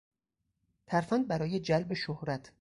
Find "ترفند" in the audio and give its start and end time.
0.87-1.27